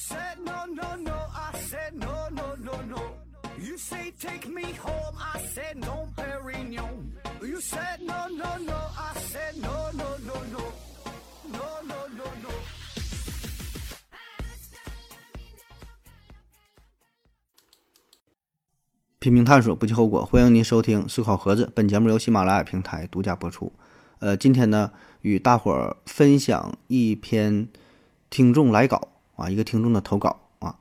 [0.00, 3.02] said no, no, no, I said no, no, no, no.
[3.58, 7.12] You say take me home, I said no, Perignon.
[7.42, 10.62] You said no, no, no, I said no, no, no, no.
[11.52, 12.50] No, no, no, no.
[19.18, 20.24] 拼命探索，不计后果。
[20.24, 23.70] 欢迎您收听《思考盒子》，本节目由喜马拉雅平台独家播出。
[24.20, 27.68] 呃，今天呢，与大伙儿分享一篇
[28.30, 30.76] 听众来稿啊，一个听众的投稿啊。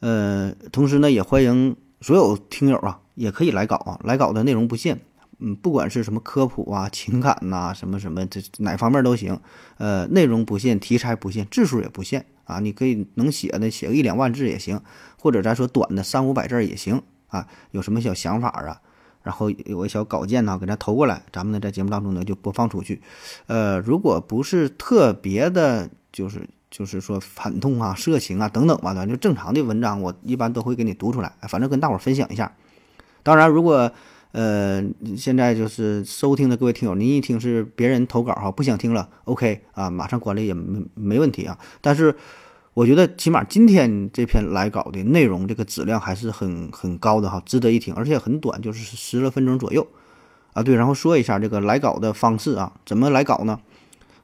[0.00, 5.00] 呃，同时呢，也欢迎所有听友啊，也可以来稿啊，来稿的内容不限，
[5.38, 9.40] 嗯，不管是什么科普啊、情感呐、什么什么，这哪方面都行。
[9.78, 12.60] 呃，内容不限，题材不限，字数也不限啊。
[12.60, 14.80] 你可以能写的写个一两万字也行，
[15.18, 17.48] 或者咱说短的三五百字也行啊。
[17.70, 18.80] 有什么小想法啊？
[19.22, 23.02] 然后有个小稿件呢，给咱投过来，咱们呢在节目当中呢就播放出去。
[23.46, 32.52] 呃，如果不是特别的，就是就是说反动啊、色情啊等等吧，咱就正常的文章，我一般都会给你读出来，反正跟大伙儿分享一下。
[33.22, 33.90] 当然，如果
[34.32, 34.84] 呃
[35.16, 41.58] 现在就是收听的各位听友，您一听是别人投稿哈，不想听了，OK 啊，马上关了也没没问题啊。
[41.80, 42.14] 但是
[42.74, 49.86] 我觉得起码今天这篇来稿的内容，这个质量还是很很高的哈，值得一听，而且很短，就是十来分钟左右
[50.52, 50.62] 啊。
[50.62, 53.58] 对，然后说一下这个来稿的方式啊，怎么来稿呢？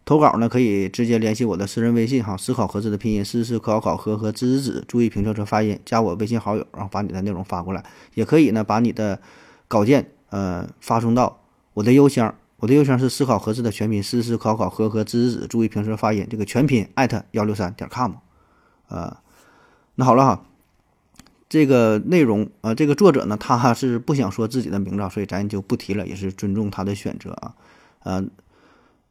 [0.05, 7.85] 投稿呢可以直接联系我的私人微信哈，思考盒子的拼音思思考考和和知知子，注意平翘舌发音，加我微信好友，然后把你的内容发过来。
[8.15, 9.21] 也可以呢把你的
[9.69, 11.41] 稿件呃发送到
[11.75, 18.15] 我的邮箱，我的邮箱是思考盒子的全拼思思考考和和知知子，注意平舌发音，这个全拼艾特幺六三点 com。
[18.89, 19.17] 呃，
[19.95, 20.45] 那好了哈，
[21.49, 27.55] 这个内容啊、呃，这个作者呢，他是不想说自己的名字，所以咱就不提了，也是尊重他的选择啊。
[28.01, 28.25] 呃，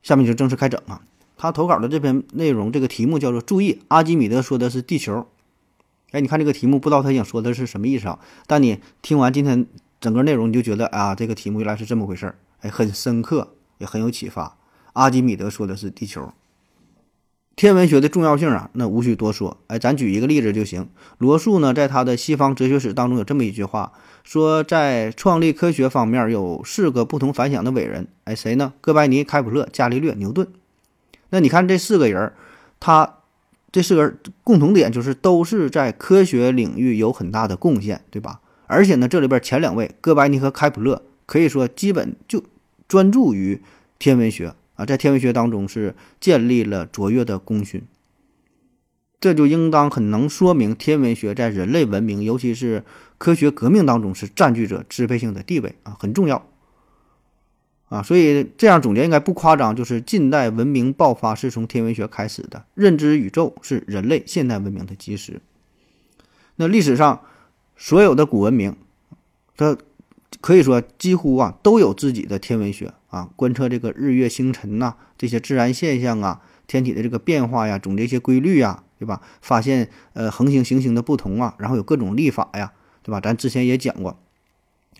[0.03, 1.01] 下面就正式开整啊。
[1.37, 5.27] 他投稿的这篇内容，这个题目叫做“注意，阿基米德说的是地球”。
[6.11, 8.19] 哎，你看这个题目，不知道他想说的是什么意思啊？
[8.45, 9.65] 但你听完今天
[9.99, 14.57] 整个内容，你就觉得啊，这个题目原来是这么回事儿，哎，很深刻，也很有启发。
[14.93, 16.31] 阿基米德说的是地球。
[17.55, 19.57] 天文学的重要性啊，那无需多说。
[19.67, 20.87] 哎，咱举一个例子就行。
[21.19, 23.91] 罗素呢，在他的《西方哲学史》当中有这么一句话，
[24.23, 28.07] 说在创立科学方面有四个不同凡响的伟人。
[28.23, 28.73] 哎，谁呢？
[28.81, 30.47] 哥白尼、开普勒、伽利略、牛顿。
[31.29, 32.33] 那你看这四个人，
[32.79, 33.17] 他
[33.71, 38.39] 这四个人共同点就是都是在科学领域有很大的贡献，对吧？
[38.65, 42.43] 而且呢，这里边前两位哥白尼和开普勒可以说基本就
[42.87, 43.61] 专注于
[43.99, 44.53] 天文学。
[44.81, 47.83] 啊，在天文学当中是建立了卓越的功勋，
[49.19, 52.83] 这就应当很能说明天文学在人类文明，尤其是
[53.19, 56.47] 科学革命当中是占据着支配性的地位啊，很重要
[57.89, 58.01] 啊。
[58.01, 65.41] 所以这样总结应该不夸张，就是近代文明爆发是从天文学开始的，认知宇宙是人类现代文明的基石。
[66.55, 67.21] 那历史上
[67.77, 68.75] 所有的古文明，
[69.55, 69.77] 它
[70.39, 72.91] 可以说几乎啊都有自己的天文学。
[73.11, 79.21] 啊，观测这个日月星辰呐，这些自然现象啊，天体的这个变化呀，总结一些规律呀，对吧？
[79.41, 82.71] 发现呃恒星行星的不同啊，然后有各种历法呀，
[83.03, 83.19] 对吧？
[83.19, 84.17] 咱之前也讲过，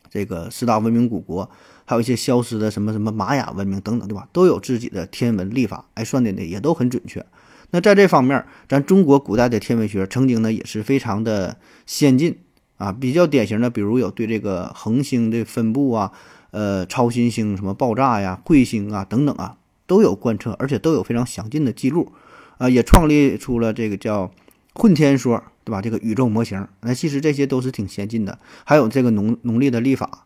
[0.10, 1.50] 这个四大文明古国，
[1.86, 4.28] 还有一些消失的什么什么玛雅文明等等，对吧？
[4.34, 7.26] 都有自己的天文历法，哎，算的呢也都很准确。
[7.70, 11.56] 那在这方面，咱中国古代的天文学曾经呢也是非常的
[11.86, 12.38] 先进
[12.76, 16.12] 啊，比较典型的，比如有对这个恒星的分布啊。
[16.52, 19.58] 呃，超新星什么爆炸呀、彗星啊等等啊，
[19.88, 22.12] 都有观测，而且都有非常详尽的记录，
[22.58, 24.30] 啊，也创立出了这个叫
[24.74, 25.82] 混天说，对吧？
[25.82, 28.38] 这个宇宙模型，那其实这些都是挺先进的。
[28.66, 30.26] 还有这个农农历的历法，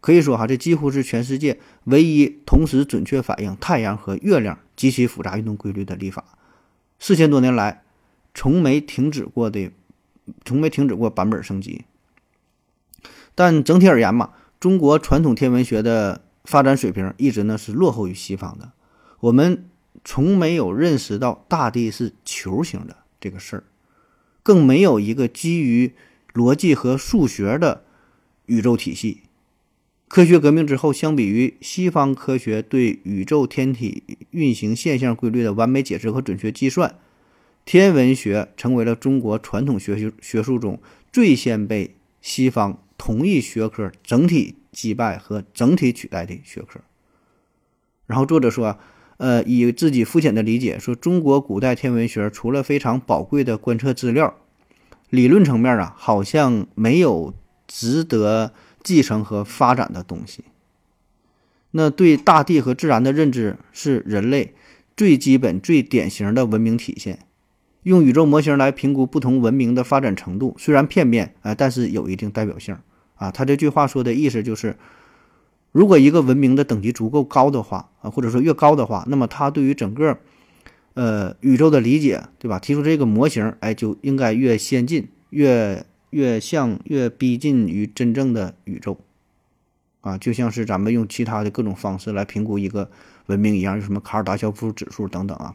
[0.00, 6.24] 可以说哈，这几乎是全世界唯一同时准确反映太阳和月亮极其复杂运动规律的历法。
[6.98, 7.82] 四千多年来，
[8.32, 9.70] 从没停止过的，
[10.46, 11.84] 从没停止过版本升级。
[13.34, 14.30] 但整体而言嘛。
[14.58, 18.72] 中国传统天文学的发展水平一直呢是落后于西方的，
[19.20, 19.68] 我们
[20.04, 23.64] 从没有认识到大地是球形的这个事儿，
[24.42, 25.92] 更没有一个基于
[26.32, 27.84] 逻辑和数学的
[28.46, 29.22] 宇宙体系。
[30.08, 36.96] 科学革命之后，相比于西方科学对宇宙天体运行现象规律的完美解释和准确计算，
[37.64, 40.80] 天文学成为了中国传统学学学术中
[41.12, 42.82] 最先被西方。
[42.98, 46.80] 同一学科整体击败和整体取代的学科。
[48.06, 48.78] 然后作者说，
[49.16, 54.36] 呃，以自己肤浅的理解说，中国古代天文学除了非常宝贵的观测资料，
[55.10, 57.34] 理论层面啊，好像没有
[57.66, 58.52] 值得
[58.82, 60.44] 继承和发展的东西。
[61.72, 64.54] 那对大地和自然的认知是人类
[64.96, 67.18] 最基本、最典型的文明体现。
[67.86, 72.76] 用宇宙模型来评估不同文明的发展程度，虽然片面啊，但是有一定代表性
[73.14, 73.30] 啊。
[73.30, 74.76] 他这句话说的意思就是，
[75.70, 80.18] 如果一个文明的等级足够高的话啊，或者说越高的话，那么他对于整个
[80.94, 82.58] 呃宇宙的理解，对吧？
[82.58, 88.98] 提出这个模型，哎，就应该越先进，越越像，越逼近于真正的宇宙
[90.00, 92.90] 啊，就像是咱们用其他的各种方式来评估一个
[93.26, 95.54] 文明一样，有什么卡尔达肖夫指数等等啊。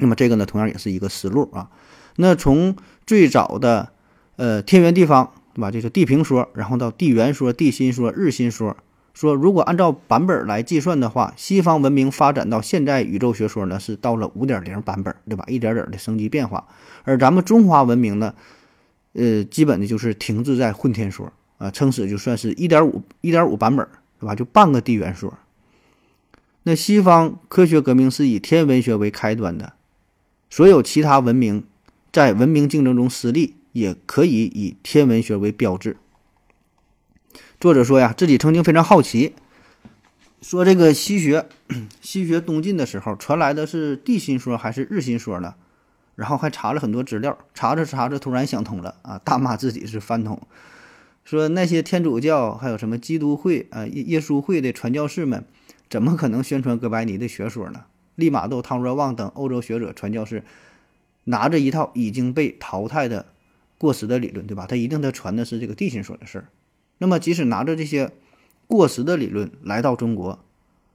[0.00, 1.70] 那么这个呢，同样也是一个思路啊。
[2.16, 2.74] 那从
[3.06, 3.90] 最早的
[4.36, 5.70] 呃天圆地方，对吧？
[5.70, 8.76] 这个地平说，然后到地圆说、地心说、日心说，
[9.14, 15.44] 说如果按照版本来计算的话，西方文明发展到现在宇宙学说呢，是到了五点零版本，对吧？
[15.48, 16.66] 一点点的升级变化。
[17.04, 18.34] 而咱们中华文明呢，
[19.12, 23.86] 呃，基本的就是停滞在混天说啊，撑死就算是一点五一点五版本，
[24.18, 24.34] 对吧？
[24.34, 25.32] 就半个地圆说。
[26.64, 29.72] 那西方科学革命是以天文学为开端的。
[30.50, 31.64] 所有其他文明
[32.12, 35.96] 在文明竞争中失利，也可以以天文学为标志。
[37.60, 39.34] 作者说呀，自己曾经非常好奇，
[40.42, 41.46] 说这个西学
[42.02, 45.54] 西学东进的时候传来的是地心说还是日心说呢？
[46.16, 50.42] 然后还查了很多资料，查着查着突然想通了啊，大骂自己是饭桶，
[51.24, 55.44] 说那些天主教还有什么基督会啊耶耶稣会的传教士们，
[55.88, 57.84] 怎么可能宣传哥白尼的学说呢？
[58.20, 60.44] 利玛窦、汤若望等欧洲学者传教士，
[61.24, 63.26] 拿着一套已经被淘汰的
[63.78, 64.66] 过时的理论，对吧？
[64.66, 66.48] 他一定他传的是这个地心说的事儿。
[66.98, 68.12] 那么，即使拿着这些
[68.66, 70.38] 过时的理论来到中国，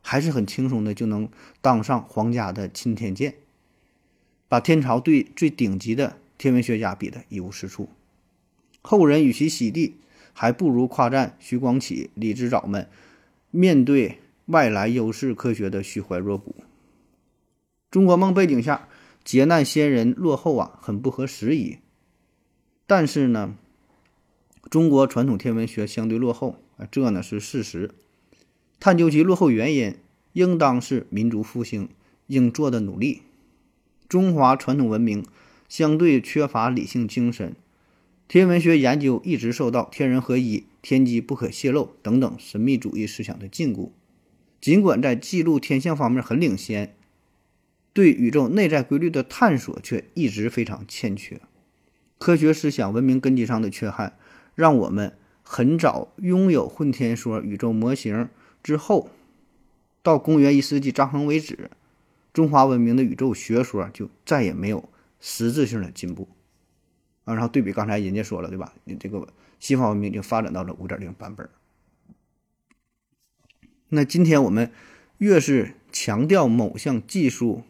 [0.02, 1.28] 还是很轻松的就能
[1.62, 3.34] 当上皇家的钦天监，
[4.48, 7.90] 把天朝最最顶级的天文学家比得一无是处。
[8.84, 9.96] 后人与其洗地，
[10.34, 12.88] 还不如夸赞徐光启、李之藻们
[13.50, 16.56] 面对外来优势科学的虚怀若谷。
[17.96, 18.90] 中国梦背景下，
[19.24, 21.78] 劫难先人落后啊，很不合时宜。
[22.86, 23.56] 但是呢，
[24.70, 27.92] 中国传统天文学相对落后啊，这呢是事实。
[28.82, 29.96] 探究其落后原因，
[30.34, 31.88] 应当是民族复兴
[32.28, 33.22] 应做的努力。
[34.10, 35.26] 中华传统文明
[35.70, 37.56] 相对缺乏理性精神，
[38.28, 43.92] 天文学研究一直受到天人合一、天机不可泄露等等神秘主义思想的禁锢。
[44.60, 46.94] 尽管在记录天象方面很领先。
[47.96, 51.40] 对宇宙内在规律的探索却一直非常欠缺，
[52.18, 54.18] 科学思想文明根基上的缺憾，
[54.54, 58.28] 让我们很早拥有混天说宇宙模型
[58.62, 59.10] 之后，
[60.04, 61.72] 到公元一世纪张衡为止，
[62.34, 64.90] 中华文明的宇宙学说就再也没有
[65.22, 66.28] 实质性的进步
[67.24, 67.34] 啊。
[67.34, 68.74] 然后对比刚才人家说了对吧？
[68.84, 69.26] 你这个
[69.62, 71.50] 西方文明已经发展到了五点零版本，
[73.88, 74.70] 那今天我们
[75.20, 77.64] 越是强调某项技术。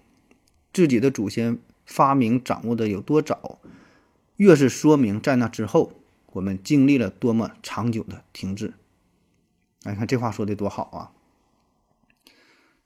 [0.75, 3.60] 自己的祖先发明掌握的有多早，
[4.36, 5.94] 越是说明在那之后
[6.33, 8.74] 我们经历了多么长久的停滞。
[9.86, 11.16] 哎，看这话说的多好啊！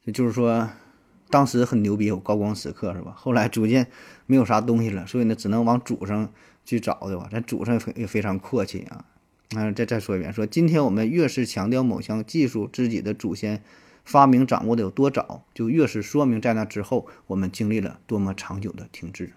[0.04, 0.70] 也就是说，
[1.32, 3.12] 当时很牛逼，有高光时刻是吧？
[3.18, 3.88] 后来逐渐
[4.28, 6.32] 没有啥东西了，所以呢，只能往祖上
[6.64, 7.28] 去找，对吧？
[7.32, 9.06] 咱祖上也非常阔气啊。
[9.56, 13.64] 嗯，再再说一遍，说今天我们越是强调某项技术，自己的祖先。
[14.10, 19.34] 发明掌握的有多早，就越是说明在那之后我们经历了多么长久的停滞。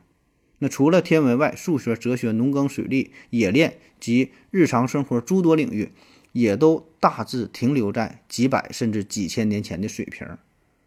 [0.61, 5.93] 那除了天文外，数学、哲学、农耕、水利、冶炼及日常生活诸多领域，
[6.33, 10.27] 也都大致停留在几百甚至几千年前的水平。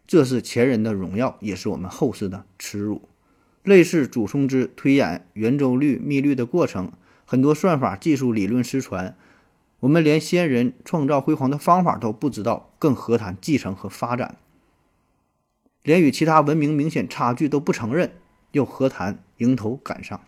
[0.04, 3.02] 这是前人的荣耀，也是我们后世的耻辱。
[3.62, 6.90] 类似祖冲之推演圆周率、幂律的过程，
[7.24, 9.16] 很多算法、技术、理论失传。
[9.86, 14.36] 我们连先人创造辉煌的方法都不知道，更何谈继承和发展？
[15.84, 18.10] 连与其他文明明显差距都不承认，
[18.50, 20.20] 又何谈迎头赶上？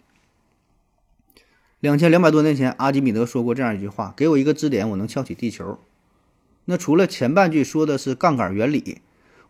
[1.81, 5.81] 两千两百多年前，阿基米德说过这样一句话：“给我一个支点，我能撬起地球。”
[6.67, 9.01] 那除了前半句说的是杠杆原理，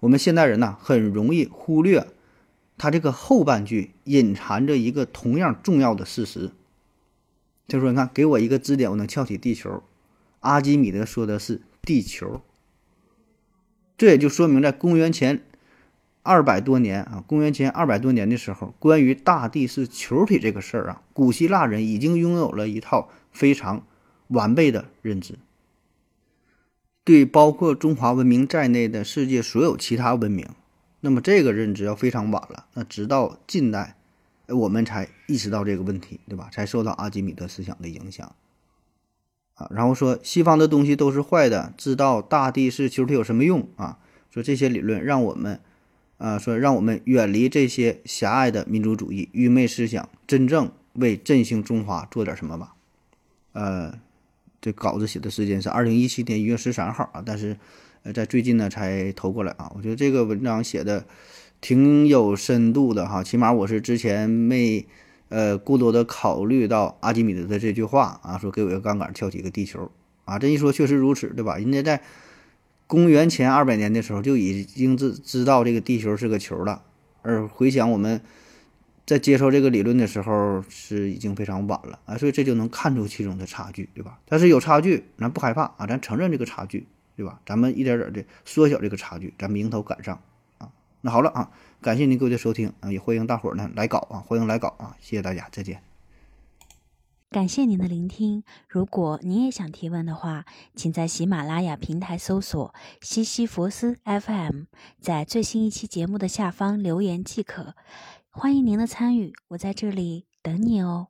[0.00, 2.06] 我们现代人呢很容易忽略
[2.78, 6.52] 他这个后半句隐含着一个同样重要的事实。
[7.66, 9.82] 就是说：“你看，给我一个支点，我能撬起地球。”
[10.40, 12.40] 阿基米德说的是地球，
[13.96, 15.42] 这也就说明在公元前
[16.22, 23.86] 二百多年啊，公元前二百多年的时候，关于大地是球体这个事儿啊，古希腊人已经拥有了一套非常
[24.28, 25.36] 完备的认知。
[27.04, 30.46] 对包括中华文明在内的世界所有其他文明，
[31.00, 32.66] 那么这个认知要非常晚了。
[32.74, 33.96] 那直到近代，
[34.46, 36.50] 我们才意识到这个问题，对吧？
[36.52, 38.36] 才受到阿基米德思想的影响。
[39.58, 43.98] 啊，然后说西方的东西都是坏的，知道大地是球体有什么用啊？
[44.30, 45.60] 说这些理论让我们，
[46.16, 52.74] 啊，说让我们远离这些狭隘的民族主义、愚昧思想，真正为振兴中华做点什么吧。
[53.52, 53.92] 呃，
[54.60, 57.56] 这稿子写的时间是二零一七年一月十三号啊，但是
[58.04, 59.72] 呃，在最近呢才投过来啊。
[59.74, 61.04] 我觉得这个文章写的
[61.60, 64.86] 挺有深度的哈，起码我是之前没
[65.28, 69.90] 呃过多的考虑到阿基米德的这句话啊，说给我一个杠杆撬起一个地球
[70.24, 71.56] 啊，这一说确实如此，对吧？
[71.56, 72.02] 人家在
[72.86, 76.82] 公元前二百年的时候就已经知知道这个地球是个球了，
[77.22, 78.20] 而回想我们
[79.06, 84.18] 在接受这个理论的时候是已经非常晚了啊，所以这就能看出其中的差距，对吧？
[84.26, 87.40] 但是有差距，咱不害怕啊，咱承认这个差距，对吧？
[87.44, 90.20] 咱们一点点的缩小这个差距，咱们迎头赶上。
[91.00, 91.50] 那好了啊，
[91.80, 95.82] 感谢您各位的收听啊，也欢迎大伙儿呢来搞啊，欢迎来搞啊，谢谢大家，再见。
[97.30, 98.42] 感谢您的聆听。
[98.66, 104.62] 如果您也想提问的话，请在喜马拉雅平台搜索“西西弗斯 FM”，
[104.98, 107.74] 在最新一期节目的下方留言即可。
[108.30, 111.08] 欢迎您的参与，我在这里等你哦。